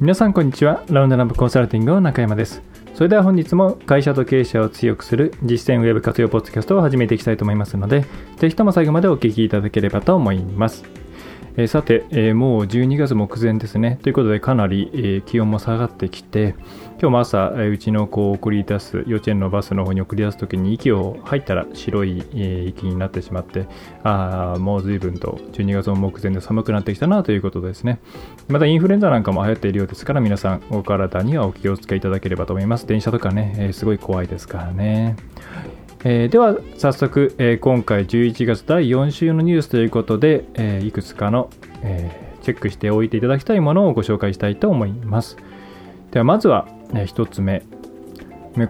[0.00, 0.82] 皆さんこんにちは。
[0.88, 2.62] ラウンドランプコンサルティングの中山です。
[2.94, 8.06] それでは本日も会社と経営者を強くする実践ウェブ活用ポッドキャストを始めていきたいと思いますので
[8.38, 10.84] ぜひとも最後までお聞きいただければと思います。
[11.56, 13.98] えー、さて、えー、もう12月目前ですね。
[14.02, 16.54] ということで、かなり、えー、気温も下がってきて、
[17.00, 23.66] 今日も朝、えうちの子を送り出す、幼稚園のバスの方に送り出すときに、息を入ったら白い、え息になってしまって、
[24.04, 28.00] ああ、もう随分と12月も目前で寒くなってきたなということですね。
[28.48, 32.86] またインフルエンザなんかも流行っているようですから、皆さん、お体にはお気をつけいただければと思います。
[32.86, 35.16] 電車とかね、えすごい怖いですからね。
[36.02, 41.50] えー、では早速、えー、今回11月第4週のニュースということで、えー、いくつかの、
[41.82, 45.36] えチェックしておいていただきたいものをご紹介したいと思います。
[46.10, 47.62] ではまずは、ね、1つ目。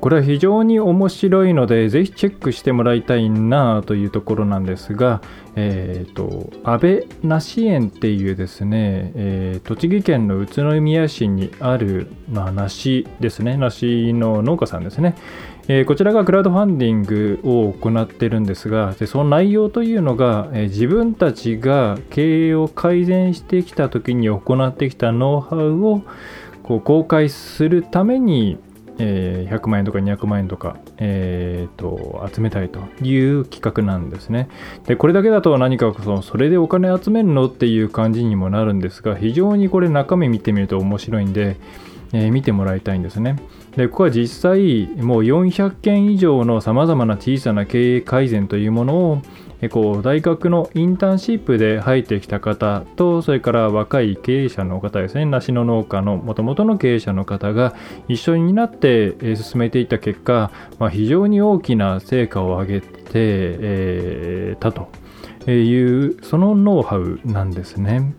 [0.00, 5.22] これは非常に面白いのでぜひチェックしてもらいたいなというところなんですが、
[5.56, 13.56] えーと、安倍梨園っていうですね、えー、栃木県の宇都宮市にある、まあ、梨ですね。
[13.56, 15.16] 梨の農家さんですね、
[15.72, 26.02] えー、こちらがクラウドファンディングを行っているんですがでその内容というのが、えー、自分たちが経営を改善してきた時に行ってきたノウハウを
[26.64, 28.58] こう公開するために、
[28.98, 34.48] えー、100万円とか200万円とか、えーと、集めたいという企画なんですね。
[34.86, 41.60] でこれだけだと何かそそれでお金集めるのっていう感じにもなるんですが非常にこれ中身見てみると面白いんで、
[42.12, 43.36] えー、見てもらいたいんですね。
[43.76, 49.22] でここは実際もう400件以上のさまざまな小さな経営改善というものを
[49.68, 57.74] こう大学のインターンシップで入ってきた方とそれから若い経営者の方ですね梨の農家のもともとの経営者の方が
[58.08, 64.88] 一緒になって進めていった結果、まあ、非常に大きな成果を上げて、えー、たと
[65.50, 68.14] いうそのノウハウなんですね。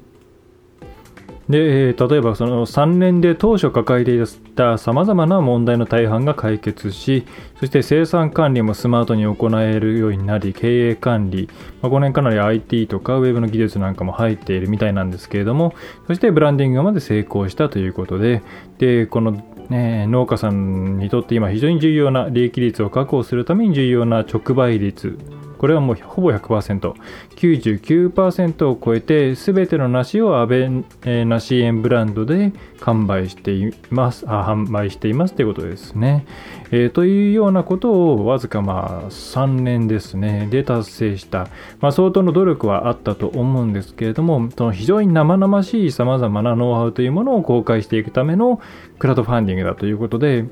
[1.51, 4.23] で、例えばその3年で当初抱えてい
[4.55, 7.25] たさまざまな問題の大半が解決し、
[7.59, 11.49] そして生産管理もスマートに行えるようになり、経営管理、
[11.81, 15.75] まあ、5年かなり IT とかウェブの技術なんかも入っているみたいなんですけれども、
[16.07, 18.41] そしてブランディングまで成功したということで、
[18.77, 25.17] で、このね、農家さんにとって今非常に重要な利益率を確保するために重要な直売率
[25.61, 26.95] これはもうほぼ100%、
[27.35, 30.59] 99%を超えて、すべての梨を安倍、
[31.03, 35.35] えー、梨園ブランドで完売しています、あ販売しています。
[35.35, 36.25] ということですね。
[36.71, 41.47] えー、というようなことをわずかまあ3年ですね、で達成した、
[41.79, 48.59] まあ、相当の努力はあったと思うんですけれども、その非常に生々しいさまざまなノウハウというものを公開していくための
[48.97, 50.45] クラウドファンディングだということで、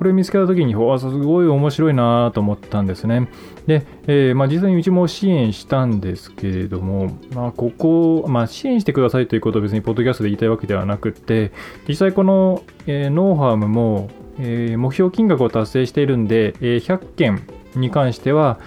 [0.00, 3.28] これ見つけた時に、すごい面白いなと思ったんですね。
[3.66, 11.52] で、えー、まあ、実際にうちも支援したんですけれども、まあ、ここ、まあ、支援してくださいということを別にポッドキャストで言いたいわけではなくて、
[11.86, 17.42] 実際この、えー、ノウハウも、えー、目標金額を達成しているんで、え、100件
[17.76, 18.58] に関しては、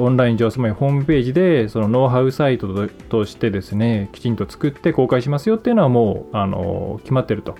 [0.00, 7.54] オンライン上、つまりホームページで、そのノウハウサイトとしてですね、きちんと作って公開しますよっていうのはもう、あの決まってると。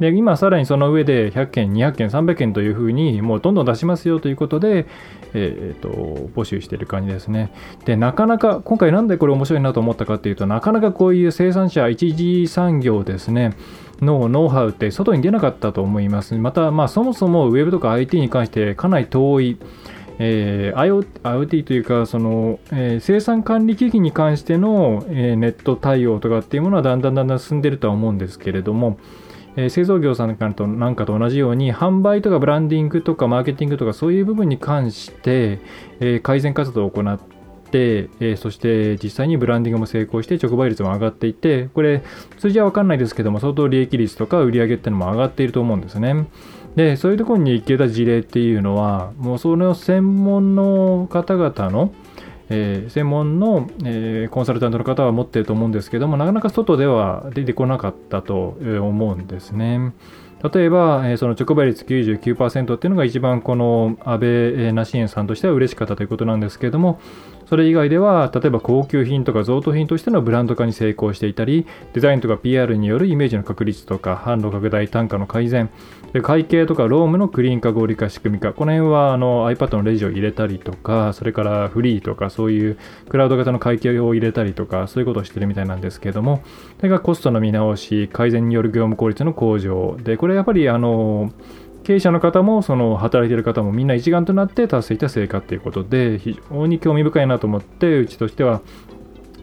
[0.00, 4.86] で今さらにその上で100件200件300件というふうにもうどんどん出しますよということで、
[5.34, 5.88] えーと、
[6.34, 7.52] 募集している感じですね。
[7.84, 13.56] でなかなか今回なんでこれ面白いなと思ったかっていうとなかなかこういう生産者一次産業ですね
[14.00, 16.34] のノウハウって外に出なかったと思います。
[16.34, 19.58] またまあそもそもウェブとか IT に関してかなり遠い
[20.18, 28.98] えー、IoT というかその、えー、生産管理機器に関しての、えー、ネット対応とかっていうものはだんだんだんだん進んでるとは思うんですけれども、
[29.56, 35.60] えー、製造業さんとなんかと同じように販売とかブランディングとかマーケティングとかそういう部分に関して、
[36.00, 42.02] えー、改善活動を行って、えー、そして実際にブランディングも成功して直売率も上がっていてこれ
[42.38, 46.26] 数字は分かんないですけども相当利益率とか売り上げっていうのも上がっていると思うんですね。
[46.76, 51.94] でそういうところに行けた事例っていうのはもうその専門の方々の
[52.50, 59.92] えー、専門の、えー、コンサルタントの方は持っていると思うんですけどもなかなか外では出てこなかったと思うんですね。
[60.52, 67.00] 例えば、えー、その直売率99%っていうのが一番この安倍梨園さんとしては嬉しかったということなんですけれども
[67.46, 75.70] それ以外では例えば高級品とか贈答品としてのブランド化に成功していたりデザインとか PR によるイメージの確立とか販路拡大単価の改善
[76.22, 86.42] 会計とかロームのクリーン化合理化仕組み化この辺はあの iPad のレジを入れたりとかそれからフリーとかそういうクラウド型の会計を入れたりとかそういうことをしてるみたいなんですけれども
[86.76, 91.32] それがコストの見直し改善による業務効率の向上でこれやっぱりあの
[91.84, 98.62] 経営者の方もその働いている方もみんな一丸となって達成した成果ということで非常に興味深いなと思ってうちとしては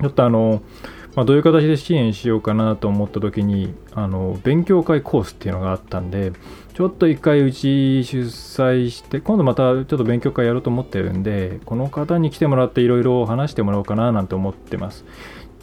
[0.02, 0.62] ちょっとあの、
[1.16, 6.34] まあ、どういう形で支援しようかなと思った時にあの勉強会コースっていうのがあったんで
[6.74, 15.06] ちょっと一回うち主催して今度またちょっと勉強会やろうと思ってるんでこの方に来てもらっていろいろ話してもらおうかななんて思ってます。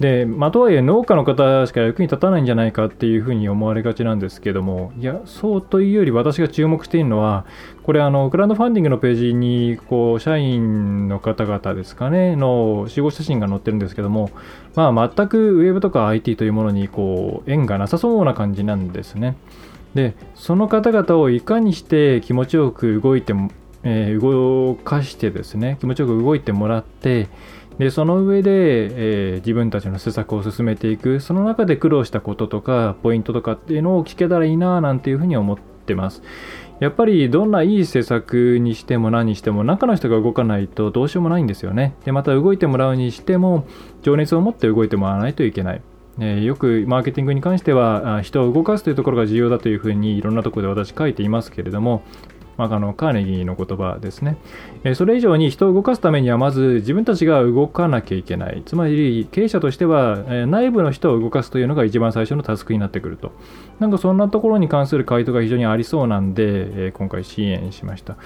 [0.00, 7.46] で、まあ、とはいえ農家の方しか役に立たないんじゃないかっていうふうに思われがちなんですけども、いや、そうというより私が注目しているのは、
[7.82, 14.30] これ、あの、クラウドファンディングのページに、こう、社員の方々ですかね、の集合写真が載ってるんですけども、
[14.76, 19.36] まあ、全くウェブとか IT というものに、こう、縁がなさそうな感じなんですね。
[19.94, 23.50] で、その方々をいかにして気持ちよく動いても、
[23.82, 27.28] えー、動かしてですね、気持ちよく動いてもらって、
[27.78, 31.20] でその上で、えー、自分たちの施策を進めていく。
[31.20, 36.22] その中で苦労したこととかポイントとかっていうのを聞けたらいいななんていうふうに思ってます。
[36.80, 41.94] やっぱりどんないい施策にしても何にしても中の人が動かないとどうしようもないんですよね。
[42.04, 43.66] でまた動いてもらうにしても
[44.02, 45.82] 情熱を持って動いてもらわないといけない。
[46.20, 52.02] えよくマーケティングに関しては人を動かすというところが重要だというふうにいろんなところで私書いていますけれども
[52.58, 54.36] まあ、あのカーネギーの言葉ですね、
[54.84, 58.62] えそれ以上に人を動かすためにはまず自分たちが動かなきゃいけない。
[58.66, 63.32] つまり経営者としては、え内部の人を動かすというのが一番最初のタスクになってくると。
[63.80, 68.16] なんかそんなところに関する回答が非常にありそうなんで、え今回支援しました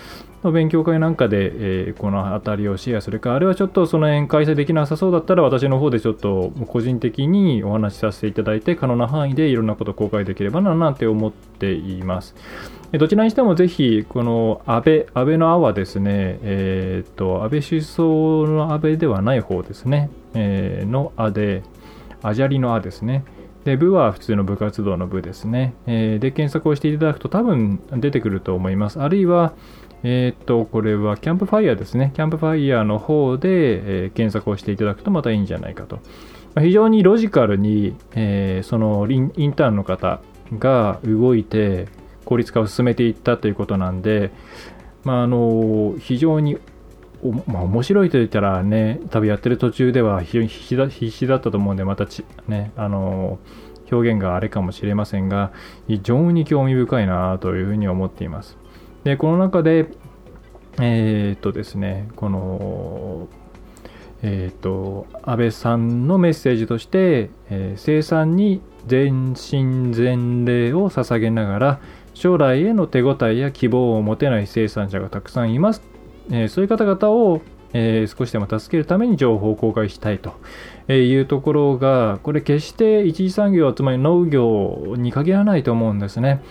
[0.51, 12.35] 勉強会なんかで、えこの辺りをシェアするかあるいはちょっとその辺開催できなさそうだったら私の方でちょっと個人的にお話しさせていただいて可能な範囲でいろんなことを公開できればななんて思っています
[12.99, 18.09] どちらにしてもぜひ、この安倍、安倍の阿はですね、えー、っと、安倍首相
[18.47, 21.63] の安倍ではない方ですね、えー、の阿で、
[22.23, 23.25] あじゃりのあですね。
[23.65, 25.75] で、部は普通の部活動の部ですね。
[25.87, 29.01] えー、で、検索をしていただくと多分出てくると思います。
[29.01, 29.53] あるいは、
[30.03, 32.13] えっ、と、これはキャンプファイヤーですね。
[32.15, 33.49] キャンプファイヤーの方で、
[34.05, 36.01] えー、検索をしていただくとまたいいんじゃないかと。
[36.61, 40.21] 非常にロジカルに、えー、そのインターンの方
[40.59, 41.87] が動いて、
[42.25, 44.33] 効率化を進めていったということなんで、
[45.05, 46.59] まあ、あの非常に
[47.47, 53.39] まあ、面白いと言ったらね、多分やってる途中では非常に必死だ必死だったと思うんで、またち、ね、あの
[53.93, 55.53] 表現があれかもしれませんが、
[55.87, 58.59] 非常に興味深いなというふうに思っています。
[59.05, 59.89] で、この中で、
[60.81, 63.29] えー、っとですね、この、
[64.23, 71.81] えー、っと、安倍さんのメッセージとして、えー、生産に全身全霊を捧げながら、
[72.15, 75.92] 将来への手応えや希望を持てない生産者がたくさんいます。
[76.31, 77.43] えー、そういう方々を、
[77.73, 80.35] えー、少しでも助けるために情報を公開したいと
[80.93, 86.43] いうところが、これ決して一次産業、つまり農業に限らないと思うんですね。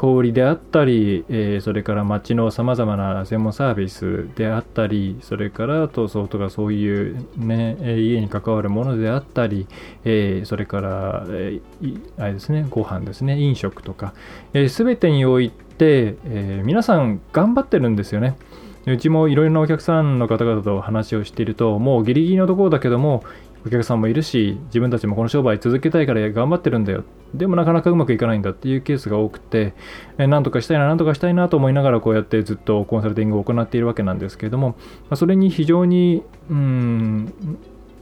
[0.00, 9.66] 小売であったり、えー、それから町のさまざまな専門サービスであったり、それから塗装とかそういう、ね、家に関わるものであったり、
[10.06, 14.14] えー、それから、えー、あれですね、ご飯ですね、飲食とか、
[14.54, 18.38] えー、全てにおいて、え、皆さん頑張ってるんですよね。
[18.86, 23.22] うちもいろいろなお客さんの方々と話をしていると、もうギリギリのところだけども、
[23.66, 27.04] お客さんもいるし自分たちもこの商売続けたいから頑張ってるんだよ。
[27.34, 29.74] でもなかなかうまくいかないんだっていうケースが多くて、
[30.16, 34.76] なんとかしたいななんとかしたいなと思いながらこうやってずっとコンサルティングを行っているわけなんですけれども、
[35.14, 37.32] それに非常にうん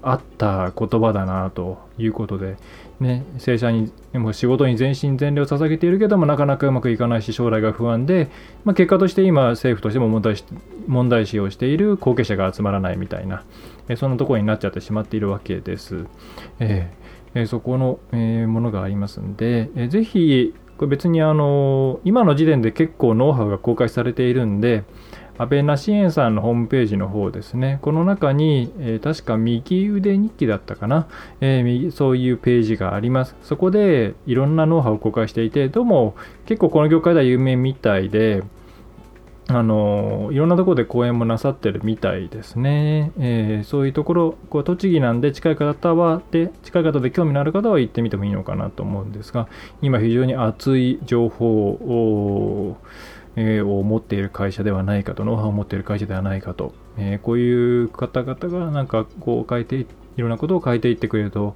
[0.02, 2.56] 合った言葉だなということで、
[3.00, 8.28] ね、正社にもう仕事に全身全霊を捧げているけどもなかなかうまくいかないし将来が不安で、
[8.64, 10.44] まあ、結果として今政府としても問題し
[10.86, 13.44] 問題視をしている後継者が集まらないみたいな、
[13.88, 16.06] えそんなところになっちゃってしまっているわけです。
[16.58, 24.84] えー、そこの、えー、ものがありますんで、えー、ぜひこれ別にあの今の時点で結構ノウハウが公開されているんで、
[25.38, 31.06] 安倍梨園さんのホームページの方ですね、この中に、えー、確か右腕日記だったかな、
[31.40, 33.36] えー、そういうページがあります。
[33.42, 36.16] そこでいろんなノウハウを公開していて、どうも
[36.46, 38.42] 結構この業界では有名みたいで、
[39.50, 43.12] あのいろんなところで講演もなさってるみたいですね。
[43.18, 49.48] えー、そういうところ、こう栃木なんで近い方はで、近い方で興味のある方は行ってみてもいいのかなと思うんですが、
[49.80, 52.76] 今非常に熱い情報を、
[53.36, 59.86] え、を持っている会社ではないかと、ノウハウを持っている会社ではないかとえー、こういう方々がなんかこう変えてい
[60.20, 61.54] ろんなことを変えていってくれると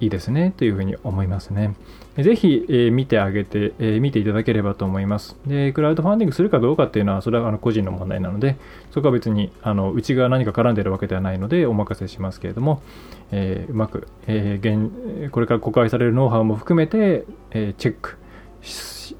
[0.00, 1.76] いいですねというふうに思いますね。
[2.16, 5.36] ぜひ、えー、見てあげて、えー、見ていただければと思います。
[5.46, 8.56] で、クラウドファンディングするかどうかっていうのは、それはあの個人の問題なので、
[8.90, 12.82] そこは別にあのうちが何か絡んでるわけではないので、お任せしますけれども、
[13.30, 18.18] えー、うまく、え、現これから公開されるノウハウも含めて、え、チェック、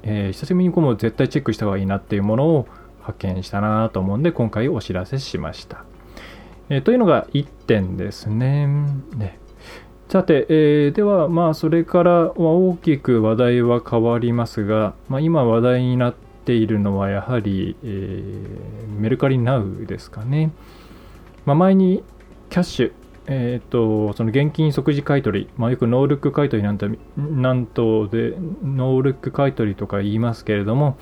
[0.03, 2.67] えー、久しぶりにこう絶対チェックした方がいいなっていうものを
[3.01, 5.85] 発見したなと思うんで、今回お知らせしました。
[6.69, 8.67] えー、というのが1点ですね。
[9.15, 9.39] ね
[10.09, 16.13] さて、えー、では、まあ、それからは大きく話題は変わりますが、まあ、今話題になっ
[16.45, 20.51] ているのはやはり、えー、メルカリナウですかね。
[21.45, 22.03] まあ、前に
[22.49, 22.91] キャッシュ、
[23.27, 26.87] えーと、その現金即時買い取り、まあ、よくノールック買い取りなんて
[27.17, 30.97] なんとでノールック買い取りとか言いますけれども、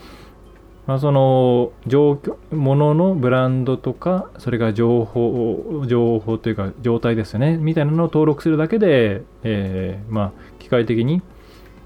[0.85, 11.23] まあ、その状況もののブランドとかそれから情報情報というか状態ですねみたいなのを登録するだけで、えー、まあ、機械的に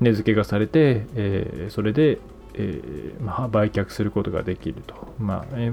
[0.02, 2.20] 値付けがされて、えー、それで、
[2.56, 5.72] えー、まあ、売却することができると、まあえ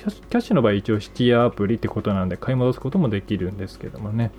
[0.00, 4.30] キャッシュの場合一応シティアプリってことなんで買い戻すこともできるんですけどもね、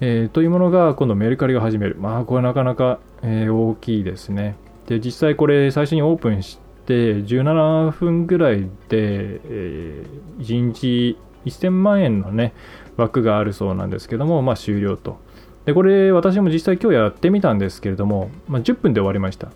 [0.00, 1.96] えというものが今度メルカリが始める。
[2.00, 4.56] まあこれなかなか、え大きいですね。
[4.86, 12.54] で実際これ最初にオープンしで17分ぐらいで、えー、1日1000万円のね
[12.96, 15.18] 枠があるそうなんですけども、まあ、終了と。
[15.64, 19.52] でこれ私も実際今日やってみたんですけれども、まあ、10分で終わりました。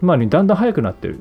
[0.00, 1.20] まあ、ねだんだん早くなってる。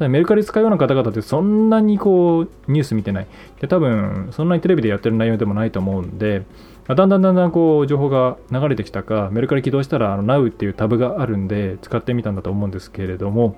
[0.00, 3.26] ただメルカリ使うような方々ってそんなにこうニュース見てない
[3.60, 6.44] で多分そんなにテレビでやってる内容でもないと思うんで
[6.88, 13.56] だんだんだんだんこう情報が流れてきたかメルカリ起動したらあの Now っていうタブがあるんで使ってみたんだと思うんですけれども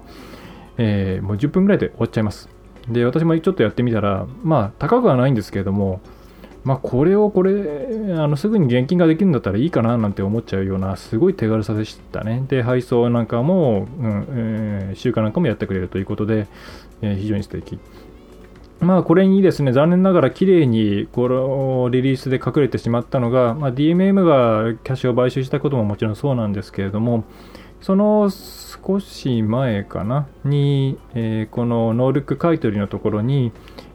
[0.78, 2.48] えー、もう10分ぐらいで終わっちゃいます。
[2.88, 6.00] で、私もちょっとやってみたら、まあ、高くはないんですけれども、
[6.64, 7.52] まあ、これをこれ、
[8.16, 12.44] あのすぐに現金ができるんだったらいいかななんて思っちゃうような、すごい手軽さでしたね。
[12.48, 16.46] で、配送なんかも、うんえー、集荷なんかもやってくれるということで、
[17.00, 17.78] えー、非常に素敵。
[18.82, 27.24] まあ、これにですね、残念ながら綺麗にこのリリースで隠れてしまったのが、まあ、DMM がキャッシュを買収したことももちろんそうなんですけれども、
[27.80, 33.52] その少し前かなに、えー、このノールック買取のところに、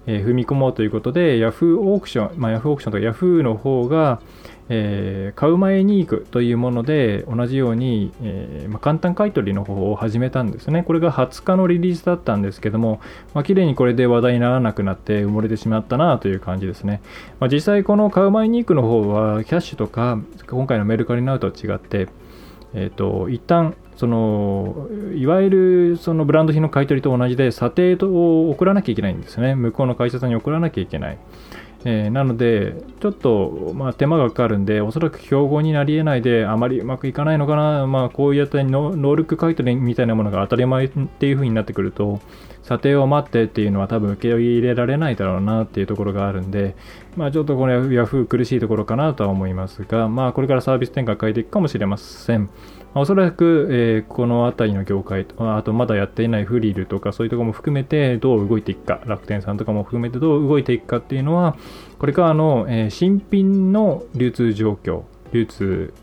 [0.07, 4.21] え、踏み込もうということで Yahoo オークション、まあ、Yahoo オークションとか Yahoo の方が、
[4.69, 10.83] えー、買う前に行くというもので同じように、えーまあ、簡単買取の方法を始めたんですね。
[10.83, 13.01] これが20日のリリースだったんですけども、
[13.33, 17.01] まあ、綺麗にこれで話題にならなくなって埋もれてしまったなという感じですね。
[17.39, 22.07] まあ、実際この買う前に行くの方はキャッシュとか今回のメルカリナウとは違って、
[22.73, 29.55] えーと一旦そのいわゆるそのブランド品の買い取りと同じで査定を送らなきゃいけないんですね。
[29.55, 31.17] 向こうの会社さんに送らなきゃいけない、
[31.83, 42.19] えー、なのでちょっと、まあ、手間がかかるんでおそらく標語になり得ないであまりうまくいかないのかな、まあ、こういうやつにノールック買い取りみたいなものが当たり前っていう風になってくると
[42.63, 46.75] 査定を待ってっていうのは多分受け入れられないだろうなっていうところがあるんで、
[47.15, 52.49] まあ、ちょっとこれ Yahoo 苦しいところかなとは思いますが、まあ、これからサービス展開変えていくかもしれません。
[52.97, 61.55] まおそらく、えー、この辺りの業界あとまだやっていないフリルとかそういうところも含めてどう動いていくか楽天さんとかも含めてどう動いていくかっていうのは
[61.99, 65.93] これからの、えー、新品の流通状況流通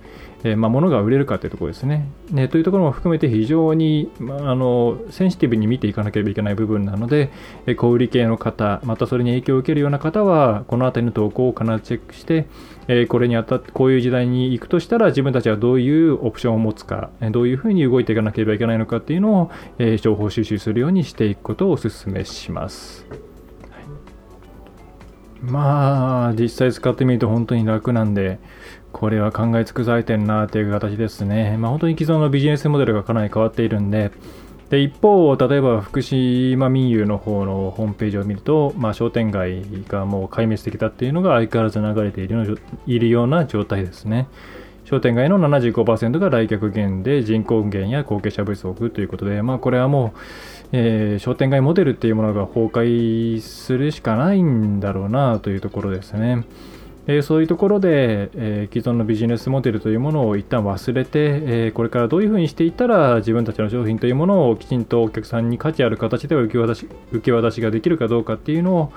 [0.45, 2.49] えまあ、物が売れるかというところですねね。
[2.49, 7.31] というところも含めて非常に、まあ、あのセンシティブに見ていかなければいけない部分なので、
[7.67, 12.47] え小売系の方、またそれに影響を受けるような方は、この辺りの投稿を必ずチェックして、
[12.89, 23.07] えこれにあたって、こういう時代に行くとしたら、自分たちはどういうオプションを持つか、どういうふうに動いていかなければいけないのかっていうのを、え情報収集するようにしていくことをお勧めします。
[25.41, 28.39] まあ、実際使ってみると本当に楽なんで、
[28.95, 31.57] これは考え尽くされてるなという形ですね。
[31.59, 34.13] まあ、本当に既存のビジネスモデルがかなり変わっているんで、
[34.71, 44.29] で一方、例えば福島民友の方のホームページを見ると、まあ、商店街がもう壊滅的だっていうのが相変わらず流れているいるような状態ですね。
[44.85, 50.19] 商店街の75%が来客減で人口減や後継者不足ということで、まあ、これはもう、
[50.71, 56.45] えー、商店街モデルっていうものが崩壊するしかないんだろうなというところですね。
[57.07, 68.93] え、そういうところで、え、既存のビジネスモデルというものを一旦忘れて、え、これからどういうふうにしていったら自分たちの商品というものをきちんとお客さんに価値ある形で受け渡し受け渡しができるかどうかっていうのを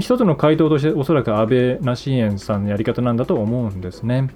[0.00, 4.30] 一つの回答としておそらく安倍なし園さんのやり方なんだと思うんですね。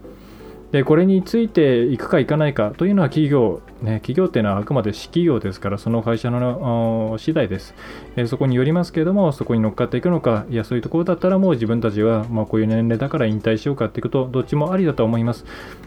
[0.73, 7.75] でこれについていくかいかないかというのは企業ね、企業っていうのはあくまで私企業ですから、その会社の次第です、
[8.17, 15.45] えー、そこによりますけれども、そこに乗っかっていくのか、いや、そういうところだったらもう自分たちは、まあ、こういう年齢だから引退しようかっていうと、どっちもありだと思います。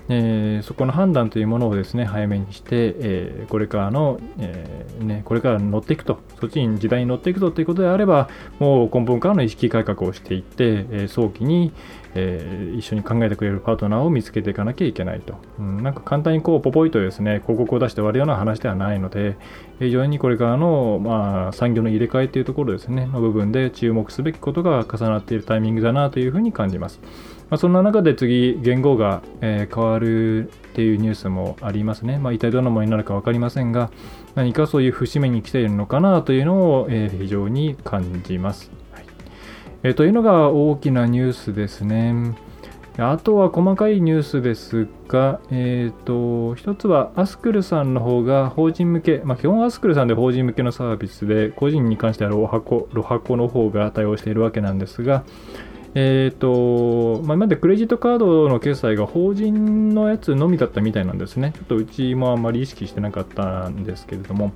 [0.10, 8.30] えー、そこの判断というものをですね、早めにして、えこれからの、えね、これから乗っていくと、そっちに時代に乗っていくとということであれば、
[8.60, 11.72] もう根本からの意識改革をしていって、え早期に、
[12.14, 15.36] え、一緒に考えてくれるパートナーを見つけていかなきゃいけないと。
[15.60, 19.38] うん、なんか簡単にこうポポイとですね、広告を出して終わるような話ではないので、
[19.80, 27.00] 非常にこれからの、まあ、産業の入れ替えというところですね、の部分で注目すべきことが重なっているタイミングだなというふうに感じます。
[27.50, 32.18] まあ、そんな中で次、言語が、え、変わるっていうニュースもありますね。
[32.18, 33.92] まあ、一体どんなものになるか分かりませんが、
[34.36, 38.72] 何かそういう節目に来ているのかなというのを、え、非常に感じます。
[38.94, 39.06] はい
[39.84, 42.36] えというのが大きなニュースですね。
[42.98, 55.24] あとは細かいニュースですが、えーと、一つはアスクルさんの方が法人向け、まあ、基本アスクルさんで法人向けのサービスで、個人に関してはロハコロハコの方が対応しているわけなんですが、
[55.96, 61.54] えーとまあ、今までクレジットカードの決済が法人のやつのみだったみたいなんですね。
[61.56, 64.52] ちょっとうちもあんまり意識してなかったんですけれども。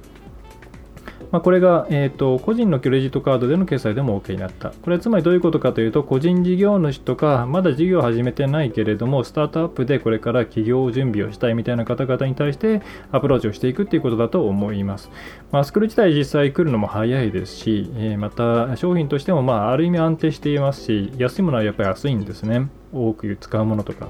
[1.31, 4.69] まあ、これが、えーと、個人のクレジットカードでの決済でも OK になった。
[4.69, 15.09] これはつまりどういうことかというと、個人事業主とか、まだ事業を始めてないけれども、スタートアップでこれから起業準備をしたいみたいな方々に対してアプローチをしていくということだと思います。
[15.51, 22.69] まあ、スクール自体実際来るのも早いですし、えー、また商品としてもまあある意味安定していますし、安いものはやっぱり安いんですね。
[22.93, 24.09] 多く使うものとか。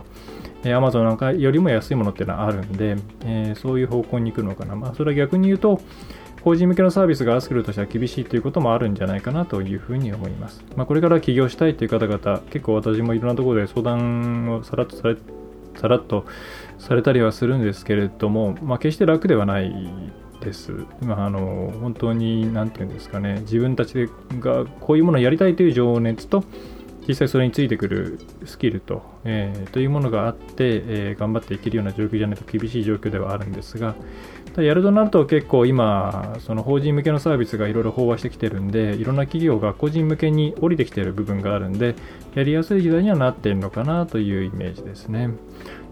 [0.73, 4.75] アマゾンなんかよりも安いものっていうのはあるんで、えー、そういう方向に行くのかな。
[4.75, 5.79] まあ、それは逆に言うと、
[6.45, 10.63] 法人向けのサービスがアスクルとしては厳しいということもあるんじゃないかなというふうに思います。
[10.75, 15.17] まあ、これから起業したいという方々、結構私もいろんなところで相談をさらっとされ
[15.75, 16.25] さらっと
[16.77, 19.73] されたりはするんですけれども、まあ、決して楽ではない
[20.39, 20.71] です。
[21.01, 24.07] まあ、あの本当に、何て言うんですかね、自分たち
[24.39, 26.43] がこういうものをやりたいという情熱と、
[27.07, 33.95] 実際それについてくるスキルと,、えー、というものがあって、えー、頑張っていけるような状況じゃないと厳しい状況ではあるんですが、
[34.61, 41.95] やるとなると結構今、その法人向けのサービスがいろいろ飽和してきてるんで、いろんな企業が個人向けに降りてきてる部分があるんで、
[42.35, 45.29] やりやすい時代にはなっているのかなというイメージですね。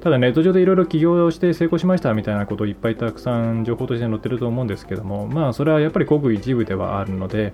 [0.02, 7.54] ただネット上でいろいろ起業して成功しましたみたいなことをいっぱいたくさん情報として載ってると思うんですけども、まあそれはやっぱりごく一部ではあるので、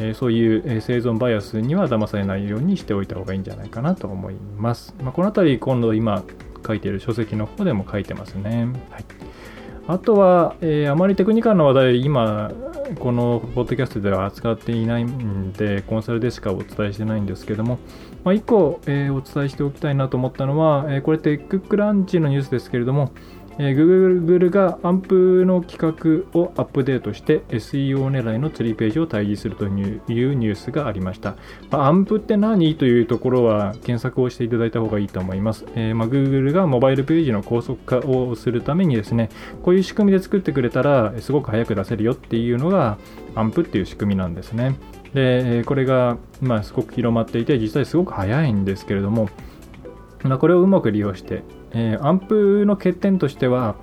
[0.00, 4.94] えそういう生存バイアスには騙されないようにしておいた方がいいんじゃないかなと思います。
[5.02, 6.22] まあ、この辺り今度今
[6.66, 8.68] 書いている書籍の方でも書いてますね。
[8.90, 9.27] はい
[9.88, 12.52] あとは、えー、あまりテクニカルな話題、今、
[13.00, 17.78] このポッドキャストでは扱っていないんで、コンサルでしかお伝えしてないんですけども、
[18.22, 23.12] まあ、1個、えー、お伝えしておきたいなと思ったのは、えー、これ、テッククランチのニュースですけれども、
[23.58, 29.70] えー、Google がアンプの企画をアップデートして SEO 狙いの釣りページを退治するという
[30.06, 31.34] ニュースがありました。
[31.70, 35.64] まあ、アンプって何というところは検索をしていただいた方がいいと思います。
[35.74, 39.28] えー、まあ、Google がモバイルページの高速化をするためにですね、
[39.62, 42.98] こういう仕組みで作ってくれたらすごく早く出せるよっていうのが
[43.34, 44.76] アンプっていう仕組みなんですね。
[45.14, 49.28] で、これが、ま、すごく広まっていて、実際すごく早いんですけれども、
[50.22, 53.76] まあ、これをうまく利用して、えー、アンプの欠点としては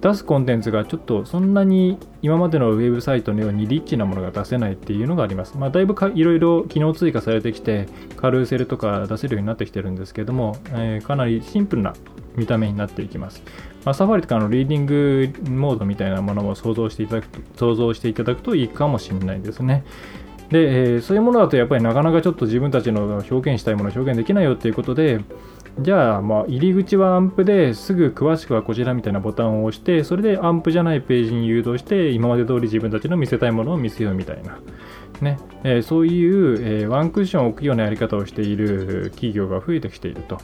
[0.00, 5.58] 出すコンテンツがちょっとそんなに今までのウェブサイトのようにリッチなものが出せないっていうのがあります。
[5.58, 11.94] まあ、だいぶいろいろ機能追加されてきて、カルーセルとか出せるようになってきてるんですけども、えー、かなりシンプルな
[12.36, 13.42] 見た目になっていきます。
[13.84, 19.84] まあ、サファリとかのリーディングモードみたいなものも想像していただくと想像していただくといいかもしれないですね。
[20.50, 25.20] で、えー、そういうものだとやっぱりなかなかちょっと自分たちの表現したいものを表現できないよっていうことで、
[25.80, 34.58] じゃあ、まあ、入り口はアンプですぐ詳しくはこちらみたいなボタンを押して、それでアンプじゃないページに誘導して、今まで通り自分たちの見せたいものを見せようみたいな。
[35.20, 40.38] ねえ、そういう、え、ワンクッションを置くようなやり方をしている企業が増えてきていると。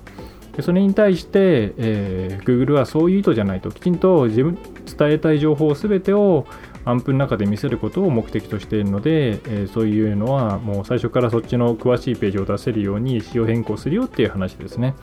[0.57, 6.47] でそれに対して、えー、Google はそういう意図じゃないと、きちんと自分伝えたい情報すべてを
[6.85, 14.95] アンプの中で見せることを目的としているので、えー、そういうのはもう最初からそっちの詳しいページを出せるように仕様変更するよっていう話ですね。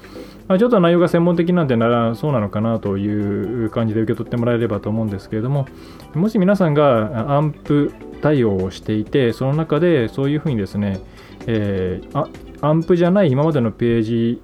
[0.48, 5.67] まあ、ちょっと内容が専門的なんでならそうなのかなという感じで受け取ってもらえればと思うんですけれども、
[6.13, 7.91] もし皆さんがアンプ
[8.22, 11.00] 対応をしていて、その中でそういうふうにですね、
[11.48, 12.30] えー、
[12.62, 14.41] アンプじゃない今までのページ、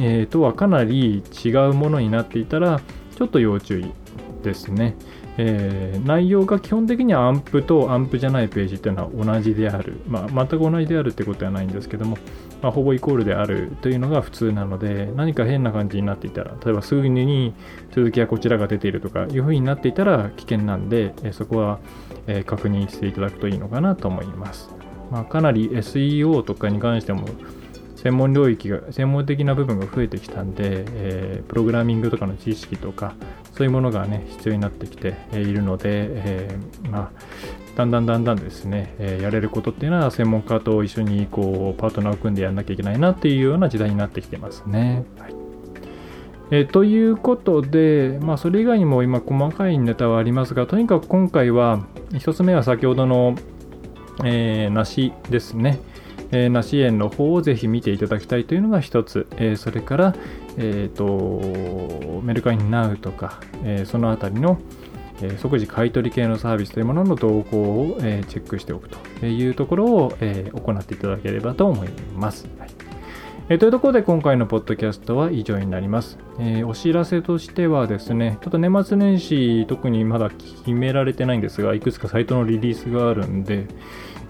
[0.00, 2.80] えー、とはかなり違うものになっていたら、
[3.16, 3.92] ちょっと要注意
[4.42, 4.96] ですね。
[5.40, 12.18] えー、内容が基本的にはアンプとアンプじゃないページっていうのは同じである、まあ、全く同じであるってことはないんですけども、
[12.60, 17.54] まあ、ほぼイコールであるというのが普通なので何か変な感じになっていたら例えばすぐに
[17.92, 21.78] 続きはこちらが出ているとかいうふうになっていたら危険なんで、え、そこは、
[22.26, 24.70] え、確認していただくといいのかなと思います、
[25.12, 27.28] まあ、かなり SEO とかに関しても
[27.98, 33.14] 専門領域が専門的な部分が増えてきたんで、えー、プログラミングとかの知識とか
[33.54, 37.22] そういうものがね必要になってきているので、えー、まあ、
[37.76, 45.04] だんだんだんだんですね、えー、やれることっていうのは専門家と一緒にこうパートナーを組んでやんなきゃいけないなっていうような時代になってきてますね。
[45.18, 45.34] はい
[46.50, 51.80] え、ということで、まあ、それ以外にも今細かいネタはありますが、とにかく今回は
[52.12, 53.34] 1つ目は先ほどの、
[54.24, 55.78] えー、梨ですね。
[56.30, 60.14] えー、梨園の方をぜひ見ていただきたいというのが一つ、え、それから、
[60.56, 64.58] えーと、メルカリナウとか、え、そのあたりの、
[65.22, 72.48] え、即時買取系のサービスというものの動向を、え、チェックしておくというところを、え、行っていただければと思います。
[72.58, 72.70] はい。
[73.50, 83.66] えー、というところで今回のポッドキャストは以上になります、えー、お知らせとしてはですね、ちょっと年末年始特にまだ決められてないんですが、いくつかサイトのリリースがあるんで、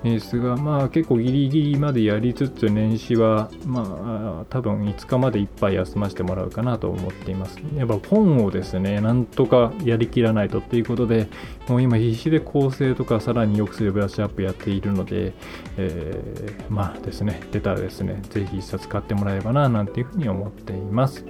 [0.03, 7.59] ですが、まあ結構ギリギリまでやりつつ、年始は、まあ多分5日までいっぱい休ませてもらうかなと思っています。
[7.77, 11.29] やっぱ本をですね、なんとかやりきらないとっていうことで、
[11.69, 15.33] もう今必死で構成とかさらによくするブラッシュアップやっているので、
[15.77, 21.25] えー、まあですね、出たらですね、ぜひ一冊買ってもらえればな、なんていうふうに思っています。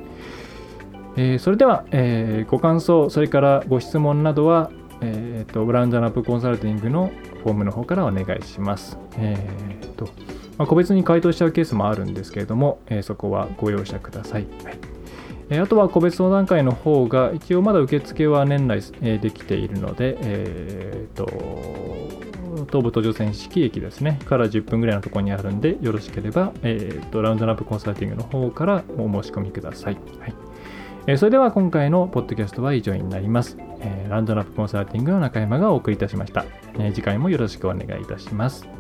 [1.17, 7.11] えー、それでは、えー、ご感想、それからご質問などは、えーと、ブラウンドナップコンサルティングの
[7.43, 8.99] フォームの方からお願いします。
[9.17, 10.07] えーと
[10.59, 14.47] まあ、個別に回答しちゃうケースもあるんですけれども、えー、そこはご容赦ください。
[14.65, 14.79] はい
[15.51, 21.27] えー、あとは個別相談会の方が一応まだ受付は年内、えー、できているので、えーと、
[22.67, 29.95] 東武東上線式駅ですね、から10分ぐらいのところにあるんで、よろしければ、えーと、ラウンドナップコンサルティングの方からお申し込みください。
[30.21, 30.48] はい
[31.11, 33.57] えそれでは今回のポッドキャストは以上になります。
[33.81, 36.45] えー、ランドナップコンサルティングの中山がお送りいたしました。
[36.75, 38.78] えー、次回もよろしくお願いいたします。